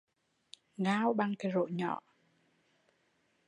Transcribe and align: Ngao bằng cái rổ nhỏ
Ngao 0.77 1.13
bằng 1.13 1.33
cái 1.39 1.51
rổ 1.51 1.67
nhỏ 1.71 2.01